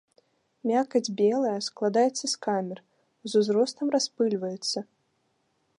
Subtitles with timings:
[0.69, 2.79] Мякаць белая, складаецца з камер,
[3.33, 4.79] з узростам распыльваецца.